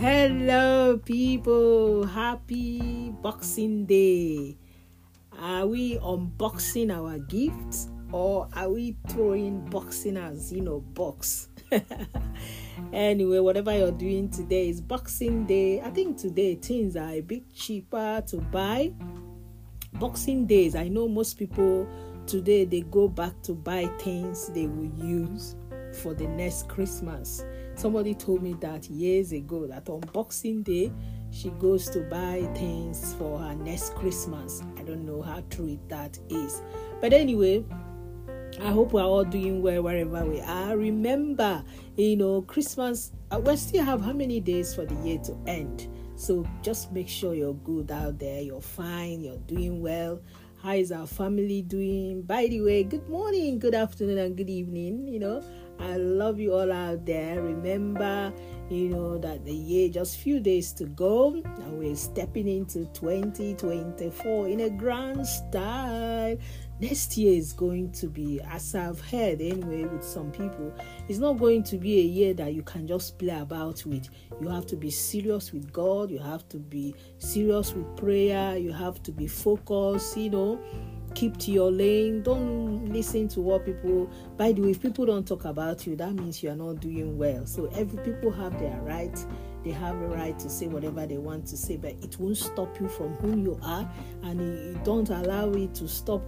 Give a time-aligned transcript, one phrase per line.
[0.00, 2.06] Hello, people.
[2.06, 4.56] Happy Boxing Day.
[5.36, 11.48] Are we unboxing our gifts or are we throwing boxing as, you know, box?
[12.92, 15.80] anyway, whatever you're doing today is Boxing Day.
[15.80, 18.92] I think today things are a bit cheaper to buy.
[19.94, 21.88] Boxing Days, I know most people
[22.24, 25.56] today they go back to buy things they will use
[25.94, 27.44] for the next Christmas.
[27.74, 30.92] Somebody told me that years ago that on Boxing Day
[31.30, 34.62] she goes to buy things for her next Christmas.
[34.78, 36.62] I don't know how true that is.
[37.00, 37.64] But anyway,
[38.60, 40.76] I hope we're all doing well wherever we are.
[40.76, 41.62] Remember,
[41.96, 45.86] you know, Christmas, uh, we still have how many days for the year to end?
[46.16, 50.20] So just make sure you're good out there, you're fine, you're doing well.
[50.62, 52.22] How is our family doing?
[52.22, 55.06] By the way, good morning, good afternoon, and good evening.
[55.06, 55.44] You know,
[55.80, 57.40] I love you all out there.
[57.40, 58.32] Remember,
[58.68, 64.48] you know, that the year just few days to go, and we're stepping into 2024
[64.48, 66.36] in a grand style.
[66.80, 70.72] Next year is going to be, as I've heard anyway, with some people,
[71.08, 74.08] it's not going to be a year that you can just play about with.
[74.40, 78.72] You have to be serious with God, you have to be serious with prayer, you
[78.72, 80.60] have to be focused, you know
[81.14, 82.22] keep to your lane.
[82.22, 86.12] Don't listen to what people by the way if people don't talk about you that
[86.14, 87.46] means you are not doing well.
[87.46, 89.16] So every people have their right.
[89.64, 92.80] They have a right to say whatever they want to say but it won't stop
[92.80, 93.90] you from who you are
[94.22, 96.22] and you don't allow it to stop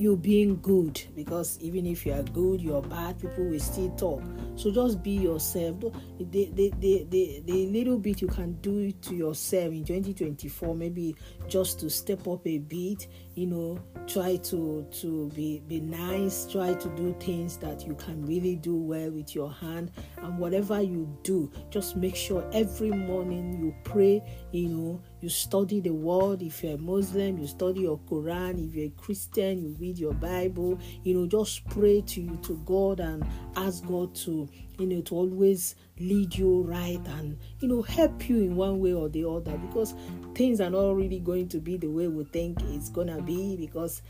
[0.00, 4.22] you being good because even if you are good you're bad people will still talk.
[4.56, 5.80] So just be yourself.
[5.80, 11.14] The, the, the, the, the little bit you can do to yourself in 2024 maybe
[11.48, 16.74] just to step up a bit you know try to to be be nice try
[16.74, 19.90] to do things that you can really do well with your hand.
[20.22, 25.80] And whatever you do just make sure every morning you pray you know you study
[25.80, 29.76] the word if you're a muslim you study your quran if you're a christian you
[29.78, 33.24] read your bible you know just pray to you to god and
[33.56, 34.48] ask god to
[34.78, 38.92] you know to always lead you right and you know help you in one way
[38.92, 39.94] or the other because
[40.34, 44.02] things are not really going to be the way we think it's gonna be because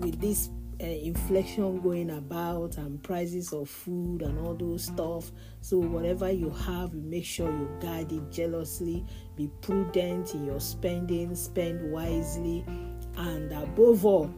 [0.00, 0.50] with this
[0.80, 5.30] uh, inflation going about and prices of food and all those stuff.
[5.60, 9.04] So whatever you have you make sure you guard it jealously.
[9.36, 12.64] Be prudent in your spending spend wisely.
[13.16, 14.34] And above all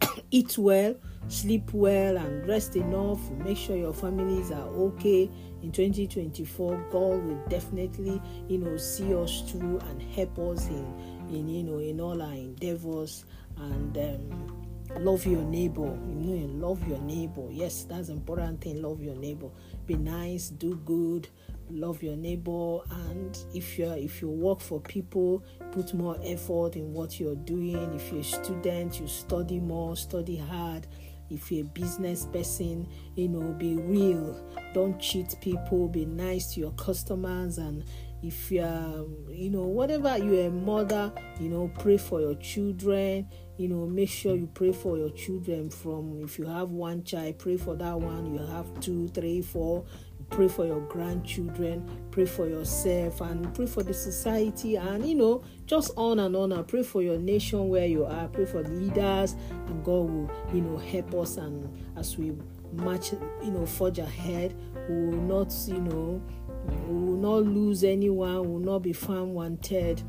[0.30, 0.94] eat well
[1.28, 3.30] sleep well and rest enough.
[3.30, 5.30] Make sure your families are okay
[5.62, 10.86] in 2024 god will definitely you know see us through and help us in
[11.30, 13.24] in you know in all our endeavors.
[13.56, 14.66] And um,
[14.98, 15.98] love your neighbor.
[16.08, 17.46] You know you love your neighbor.
[17.50, 18.82] Yes that's important thing.
[18.82, 19.48] Love your neighbor.
[19.86, 21.28] Be nice do good
[21.70, 22.78] love your neighbor.
[22.90, 27.94] And if you if you work for people put more effort in what you're doing.
[27.94, 30.86] If you're a student you study more study hard.
[31.28, 34.40] If you're a business person you know be real.
[34.74, 35.88] Don't cheat people.
[35.88, 37.58] Be nice to your customers.
[37.58, 37.84] And
[38.22, 43.68] if you're you know whatever you're a mother you know pray for your children you
[43.68, 47.56] know make sure you pray for your children from if you have one child pray
[47.56, 48.34] for that one.
[48.34, 49.84] You have two three four.
[50.28, 51.88] Pray for your grandchildren.
[52.10, 56.52] Pray for yourself and pray for the society and you know just on and on.
[56.52, 58.28] And pray for your nation where you are.
[58.28, 59.36] Pray for leaders
[59.68, 62.32] and god will you know help us and as we
[62.72, 63.12] march
[63.42, 64.54] you know forge ahead
[64.88, 66.20] we will not you know
[66.68, 68.42] we will not lose anyone.
[68.42, 70.02] We will not be found wanted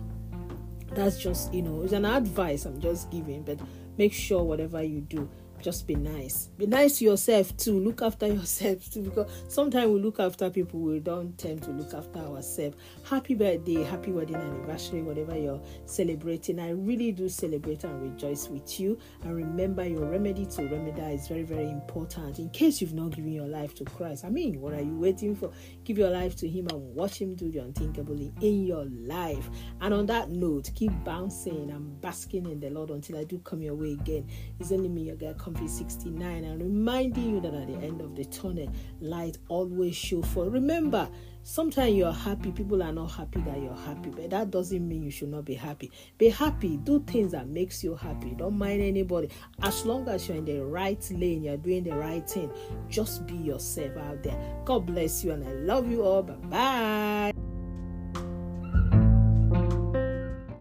[0.98, 3.60] that's just you know it's an advice i'm just giving but
[3.98, 5.30] make sure whatever you do
[5.62, 6.50] just be nice.
[6.58, 7.80] Be nice to yourself too.
[7.80, 11.94] Look after yourself too, because sometimes we look after people, we don't tend to look
[11.94, 12.78] after ourselves.
[13.04, 16.60] Happy birthday, happy wedding anniversary, whatever you're celebrating.
[16.60, 18.98] I really do celebrate and rejoice with you.
[19.24, 22.40] And remember, your remedy to remedy is very, very important.
[22.40, 25.36] In case you've not given your life to Christ, I mean, what are you waiting
[25.36, 25.52] for?
[25.84, 29.50] Give your life to Him and watch Him do the unthinkable in your life.
[29.82, 33.62] And on that note, keep bouncing and basking in the Lord until I do come
[33.62, 34.28] your way again.
[34.60, 35.34] It's only me, your girl.
[35.48, 40.22] Comfy 69 and reminding you that at the end of the tunnel, light always show
[40.22, 40.50] for.
[40.50, 41.08] Remember,
[41.44, 45.10] sometimes you're happy, people are not happy that you're happy, but that doesn't mean you
[45.10, 45.90] should not be happy.
[46.18, 48.36] Be happy, do things that makes you happy.
[48.36, 49.30] Don't mind anybody.
[49.62, 52.52] As long as you're in the right lane, you're doing the right thing.
[52.90, 54.38] Just be yourself out there.
[54.66, 56.24] God bless you and I love you all.
[56.24, 57.47] Bye bye.